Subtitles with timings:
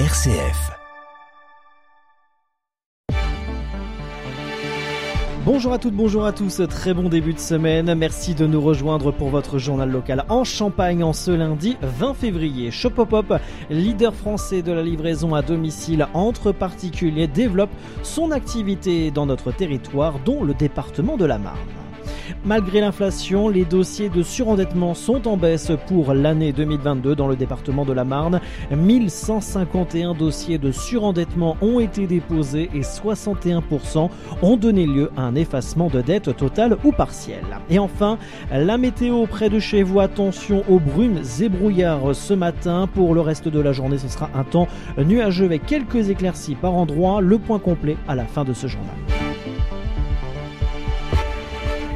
[0.00, 0.72] RCF.
[5.44, 7.94] Bonjour à toutes, bonjour à tous, très bon début de semaine.
[7.94, 12.72] Merci de nous rejoindre pour votre journal local en Champagne en ce lundi 20 février.
[12.72, 13.34] Shopopop,
[13.70, 17.70] leader français de la livraison à domicile entre particuliers, développe
[18.02, 21.83] son activité dans notre territoire, dont le département de la Marne.
[22.44, 27.84] Malgré l'inflation, les dossiers de surendettement sont en baisse pour l'année 2022 dans le département
[27.84, 28.40] de la Marne.
[28.70, 34.10] 1151 dossiers de surendettement ont été déposés et 61%
[34.42, 37.60] ont donné lieu à un effacement de dette totale ou partielle.
[37.70, 38.18] Et enfin,
[38.52, 42.88] la météo près de chez vous, attention aux brumes et brouillards ce matin.
[42.92, 44.68] Pour le reste de la journée, ce sera un temps
[44.98, 47.20] nuageux avec quelques éclaircies par endroits.
[47.20, 49.23] Le point complet à la fin de ce journal.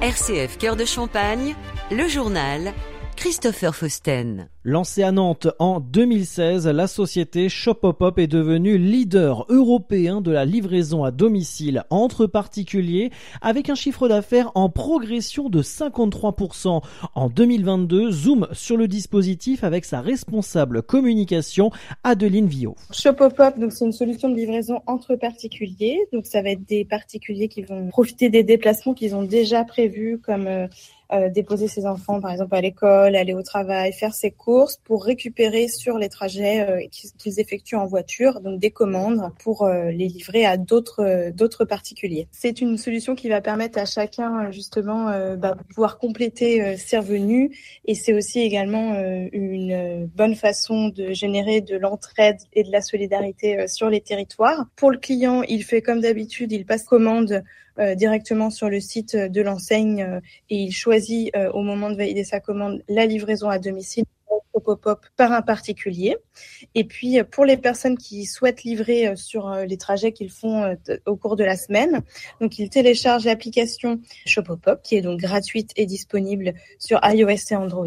[0.00, 1.56] RCF Cœur de Champagne,
[1.90, 2.72] le journal
[3.16, 4.48] Christopher Fausten.
[4.70, 11.04] Lancée à Nantes en 2016, la société Shopopop est devenue leader européen de la livraison
[11.04, 16.82] à domicile entre particuliers avec un chiffre d'affaires en progression de 53%.
[17.14, 21.70] En 2022, zoom sur le dispositif avec sa responsable communication
[22.04, 22.76] Adeline Vio.
[22.92, 25.98] Shopopop, donc c'est une solution de livraison entre particuliers.
[26.12, 30.20] Donc ça va être des particuliers qui vont profiter des déplacements qu'ils ont déjà prévus
[30.22, 30.66] comme euh,
[31.10, 34.30] euh, déposer ses enfants, par exemple, à l'école, aller au travail, faire ses
[34.84, 39.90] pour récupérer sur les trajets euh, qu'ils effectuent en voiture, donc des commandes pour euh,
[39.90, 42.28] les livrer à d'autres d'autres particuliers.
[42.32, 47.50] C'est une solution qui va permettre à chacun justement bah, de pouvoir compléter ses revenus
[47.84, 48.94] et c'est aussi également
[49.32, 54.66] une bonne façon de générer de l'entraide et de la solidarité sur les territoires.
[54.76, 57.42] Pour le client, il fait comme d'habitude, il passe commande
[57.78, 60.20] euh, directement sur le site de l'enseigne euh,
[60.50, 64.04] et il choisit euh, au moment de valider sa commande la livraison à domicile
[64.60, 66.16] pop-up par un particulier.
[66.74, 70.76] Et puis, pour les personnes qui souhaitent livrer sur les trajets qu'ils font
[71.06, 72.02] au cours de la semaine,
[72.40, 77.86] donc ils téléchargent l'application Shopopop, qui est donc gratuite et disponible sur iOS et Android.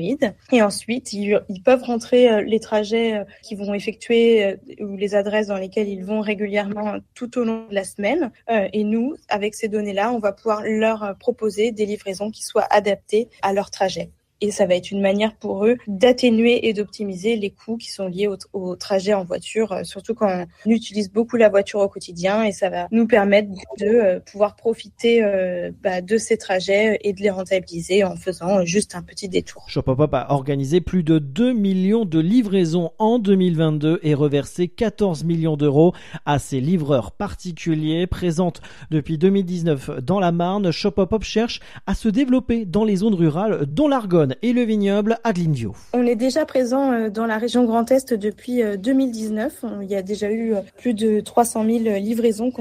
[0.51, 5.90] Et ensuite, ils, peuvent rentrer les trajets qu'ils vont effectuer ou les adresses dans lesquelles
[5.90, 8.31] ils vont régulièrement tout au long de la semaine.
[8.50, 13.30] Et nous, avec ces données-là, on va pouvoir leur proposer des livraisons qui soient adaptées
[13.41, 14.09] à leur trajet
[14.41, 18.07] et ça va être une manière pour eux d'atténuer et d'optimiser les coûts qui sont
[18.07, 22.44] liés au, trajet en voiture, euh, surtout quand on utilise beaucoup la voiture au quotidien
[22.44, 23.50] et ça va nous permettre
[23.80, 28.66] de euh, pouvoir profiter euh, bah, de ces trajets et de les rentabiliser en faisant
[28.66, 29.66] juste un petit détour.
[29.68, 35.57] Shopopop a organisé plus de 2 millions de livraisons en 2022 et reversé 14 millions
[35.57, 35.94] d'euros
[36.25, 38.07] à ses livreurs particuliers.
[38.07, 43.66] Présente depuis 2019 dans la Marne, Shopopop cherche à se développer dans les zones rurales
[43.68, 45.75] dont l'Argonne et le vignoble Adlindio.
[45.94, 49.64] On est déjà présent euh, dans la région Grand Est depuis 2019.
[49.64, 52.52] Euh, Il y a déjà eu euh, plus de 300 000 livraisons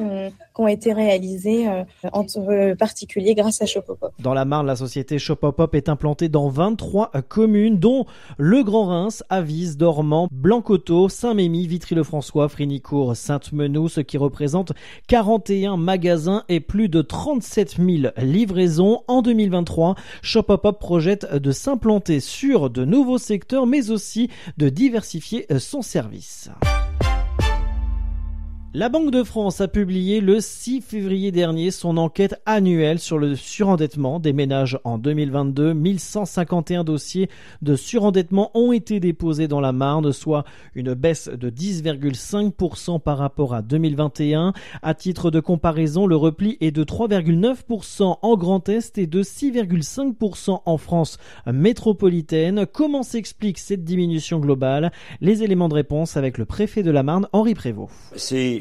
[0.61, 1.67] ont, été réalisées
[2.13, 3.67] entre particuliers grâce à.
[4.19, 8.07] Dans la Marne, la société Shopopop est implantée dans 23 communes, dont
[8.39, 14.73] le Grand Reims, Avise, Dormant, Blancoteau, Saint-Mémy, Vitry-le-François, Frinicourt, Sainte-Menou, ce qui représente
[15.09, 19.03] 41 magasins et plus de 37 000 livraisons.
[19.09, 25.59] En 2023, Shopopop projette de s'implanter sur de nouveaux secteurs, mais aussi de diversifier euh,
[25.59, 26.51] son service.
[28.73, 33.35] La Banque de France a publié le 6 février dernier son enquête annuelle sur le
[33.35, 35.75] surendettement des ménages en 2022.
[35.75, 37.29] 1151 dossiers
[37.63, 40.45] de surendettement ont été déposés dans la Marne, soit
[40.77, 44.53] une baisse de 10,5% par rapport à 2021.
[44.83, 50.61] À titre de comparaison, le repli est de 3,9% en Grand Est et de 6,5%
[50.65, 51.19] en France
[51.53, 52.67] métropolitaine.
[52.73, 54.93] Comment s'explique cette diminution globale?
[55.21, 57.91] Les éléments de réponse avec le préfet de la Marne, Henri Prévost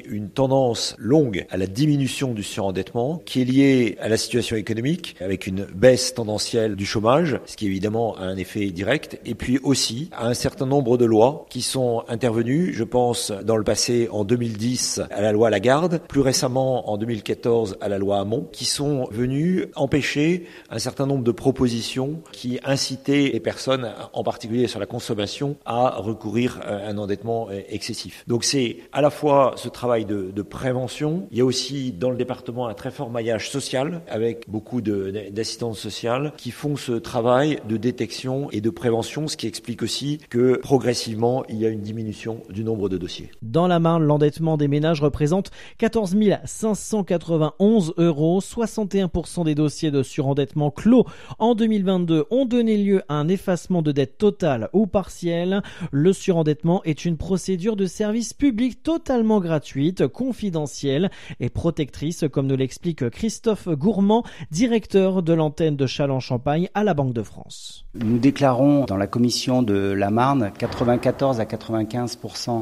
[0.08, 5.16] une tendance longue à la diminution du surendettement qui est liée à la situation économique
[5.20, 9.60] avec une baisse tendancielle du chômage, ce qui évidemment a un effet direct, et puis
[9.64, 14.08] aussi à un certain nombre de lois qui sont intervenues, je pense dans le passé
[14.12, 18.66] en 2010 à la loi Lagarde, plus récemment en 2014 à la loi Hamon, qui
[18.66, 24.80] sont venues empêcher un certain nombre de propositions qui incitaient les personnes, en particulier sur
[24.80, 28.24] la consommation, à recourir à un endettement excessif.
[28.28, 31.28] Donc c'est à la fois ce travail de, de prévention.
[31.32, 35.76] Il y a aussi dans le département un très fort maillage social avec beaucoup d'assistantes
[35.76, 40.58] sociales qui font ce travail de détection et de prévention, ce qui explique aussi que
[40.58, 43.32] progressivement il y a une diminution du nombre de dossiers.
[43.42, 46.16] Dans la Marne, l'endettement des ménages représente 14
[46.46, 48.40] 591 euros.
[48.42, 51.06] 61% des dossiers de surendettement clos
[51.40, 55.64] en 2022 ont donné lieu à un effacement de dette totale ou partielle.
[55.92, 59.79] Le surendettement est une procédure de service public totalement gratuite,
[60.12, 61.10] confidentielle
[61.40, 67.14] et protectrice, comme nous l'explique Christophe Gourmand, directeur de l'antenne de Châlons-Champagne à la Banque
[67.14, 67.86] de France.
[67.96, 72.20] Nous déclarons dans la commission de la Marne 94 à 95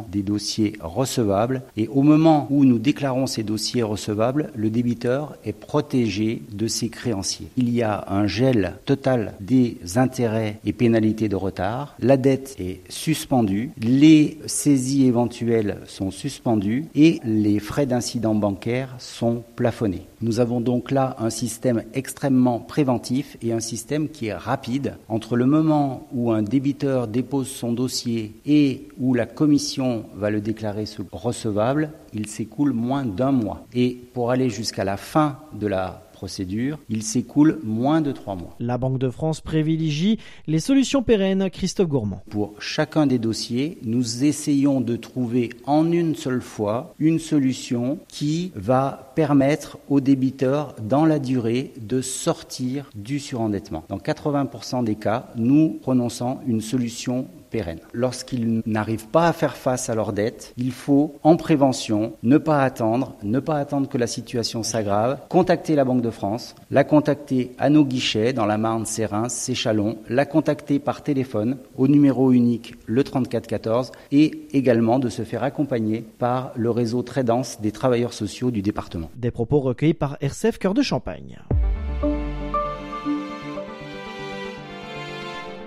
[0.09, 5.53] des dossiers recevables et au moment où nous déclarons ces dossiers recevables, le débiteur est
[5.53, 7.47] protégé de ses créanciers.
[7.57, 12.81] Il y a un gel total des intérêts et pénalités de retard, la dette est
[12.89, 20.07] suspendue, les saisies éventuelles sont suspendues et les frais d'incident bancaire sont plafonnés.
[20.21, 25.35] Nous avons donc là un système extrêmement préventif et un système qui est rapide entre
[25.35, 30.85] le moment où un débiteur dépose son dossier et où la commission va le déclarer
[31.11, 33.65] recevable, il s'écoule moins d'un mois.
[33.73, 38.55] Et pour aller jusqu'à la fin de la procédure, il s'écoule moins de trois mois.
[38.59, 40.17] La Banque de France privilégie
[40.47, 41.51] les solutions pérennes.
[41.51, 42.23] Christophe Gourmand.
[42.31, 48.51] Pour chacun des dossiers, nous essayons de trouver en une seule fois une solution qui
[48.55, 53.83] va permettre aux débiteurs, dans la durée, de sortir du surendettement.
[53.87, 57.79] Dans 80% des cas, nous prononçons une solution pérenne.
[57.93, 62.61] Lorsqu'ils n'arrivent pas à faire face à leurs dettes, il faut, en prévention, ne pas
[62.63, 67.51] attendre, ne pas attendre que la situation s'aggrave, contacter la Banque de France, la contacter
[67.57, 72.75] à nos guichets dans la Marne, Sérins, Séchalon, la contacter par téléphone au numéro unique
[72.85, 78.13] le 3414 et également de se faire accompagner par le réseau très dense des travailleurs
[78.13, 79.09] sociaux du département.
[79.15, 81.37] Des propos recueillis par RCF Cœur de Champagne.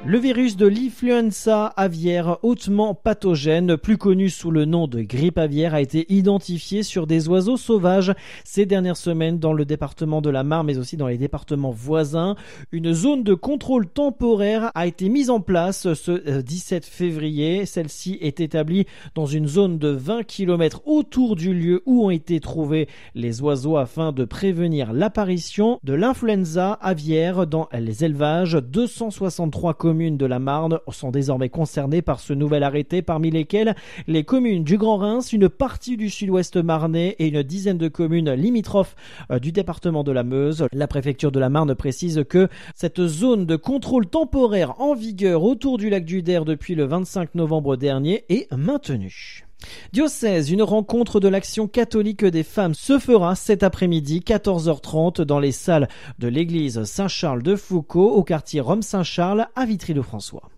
[0.06, 5.74] Le virus de l'influenza aviaire hautement pathogène, plus connu sous le nom de grippe aviaire,
[5.74, 10.42] a été identifié sur des oiseaux sauvages ces dernières semaines dans le département de la
[10.42, 12.34] Marne, mais aussi dans les départements voisins.
[12.72, 17.66] Une zone de contrôle temporaire a été mise en place ce 17 euh, février.
[17.66, 22.40] Celle-ci est établie dans une zone de 20 km autour du lieu où ont été
[22.40, 28.54] trouvés les oiseaux afin de prévenir l'apparition de l'influenza aviaire dans les élevages.
[28.54, 33.74] 263 communes de la Marne sont désormais concernées par ce nouvel arrêté, parmi lesquelles
[34.06, 38.32] les communes du Grand Reims, une partie du sud-ouest marnais et une dizaine de communes
[38.32, 38.96] limitrophes
[39.30, 40.66] euh, du département de la Meuse.
[40.72, 45.76] La préfecture de la Marne précise que cette zone de contrôle temporaire en vigueur autour
[45.76, 49.49] du lac du Der depuis le 25 novembre dernier est maintenue.
[49.92, 55.52] Diocèse, une rencontre de l'action catholique des femmes se fera cet après-midi 14h30 dans les
[55.52, 60.48] salles de l'église Saint-Charles de Foucault au quartier Rome-Saint-Charles à Vitry-le-François.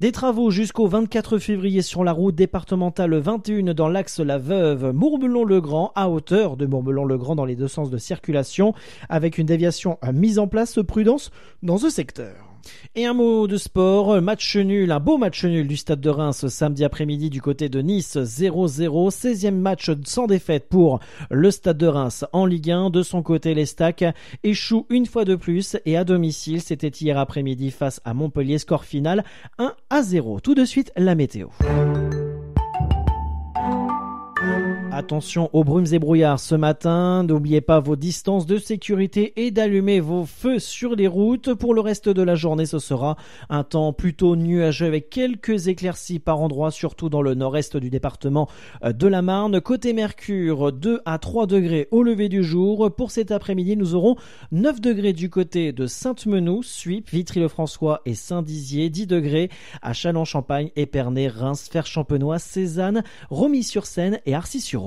[0.00, 5.92] Des travaux jusqu'au 24 février sur la route départementale 21 dans l'axe La Veuve, Mourbelon-le-Grand,
[5.94, 8.74] à hauteur de Mourbelon-le-Grand dans les deux sens de circulation,
[9.08, 11.30] avec une déviation mise en place prudence
[11.62, 12.53] dans ce secteur.
[12.94, 16.46] Et un mot de sport, match nul, un beau match nul du Stade de Reims
[16.48, 21.00] samedi après-midi du côté de Nice 0-0, 16e match sans défaite pour
[21.30, 22.90] le Stade de Reims en Ligue 1.
[22.90, 24.04] De son côté, les Stacks
[24.42, 28.84] échouent une fois de plus et à domicile, c'était hier après-midi face à Montpellier, score
[28.84, 29.24] final
[29.58, 30.40] 1 à 0.
[30.40, 31.48] Tout de suite, la météo.
[34.96, 37.24] Attention aux brumes et brouillards ce matin.
[37.24, 41.52] N'oubliez pas vos distances de sécurité et d'allumer vos feux sur les routes.
[41.52, 43.16] Pour le reste de la journée, ce sera
[43.50, 48.48] un temps plutôt nuageux avec quelques éclaircies par endroits, surtout dans le nord-est du département
[48.84, 49.60] de la Marne.
[49.60, 52.94] Côté Mercure, 2 à 3 degrés au lever du jour.
[52.96, 54.14] Pour cet après-midi, nous aurons
[54.52, 59.50] 9 degrés du côté de Sainte-Menou, Suip, Vitry-le-François et Saint-Dizier, 10 degrés
[59.82, 64.83] à Châlons-Champagne, Épernay, Reims, Fer-Champenois, Cézanne, Romilly-sur-Seine et Arcis-sur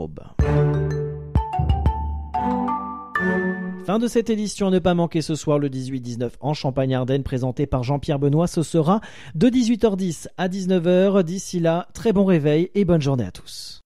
[3.85, 7.83] Fin de cette édition, ne pas manquer ce soir le 18-19 en Champagne-Ardenne présenté par
[7.83, 8.47] Jean-Pierre Benoît.
[8.47, 9.01] Ce sera
[9.33, 11.23] de 18h10 à 19h.
[11.23, 13.85] D'ici là, très bon réveil et bonne journée à tous.